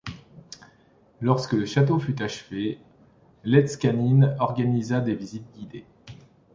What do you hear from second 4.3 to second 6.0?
organisa des visites guidées.